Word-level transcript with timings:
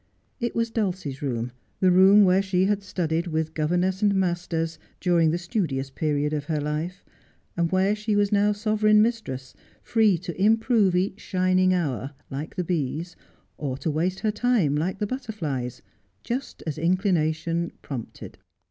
It 0.39 0.55
was 0.55 0.71
Dulcie's 0.71 1.21
room, 1.21 1.51
the 1.79 1.91
room 1.91 2.25
where 2.25 2.41
she 2.41 2.63
Father 2.65 2.71
and 2.71 2.79
Daughter 2.79 2.85
13 2.87 2.87
studied 2.89 3.27
with 3.27 3.53
governess 3.53 4.01
and 4.01 4.15
masters 4.15 4.79
during 4.99 5.29
the 5.29 5.37
studious 5.37 5.91
period 5.91 6.33
of 6.33 6.45
her 6.45 6.59
life, 6.59 7.05
and 7.55 7.71
where 7.71 7.95
she 7.95 8.15
was 8.15 8.31
now 8.31 8.51
sovereign 8.51 9.03
mistress, 9.03 9.53
free 9.83 10.17
to 10.17 10.35
improve 10.41 10.95
each 10.95 11.19
shining 11.19 11.71
hour, 11.75 12.15
like 12.31 12.55
the 12.55 12.63
bees, 12.63 13.15
or 13.59 13.77
to 13.77 13.91
waste 13.91 14.21
her 14.21 14.31
time, 14.31 14.75
like 14.75 14.97
the 14.97 15.05
butterflies, 15.05 15.83
just 16.23 16.63
as 16.65 16.79
inclination 16.79 17.71
prompted. 17.83 18.39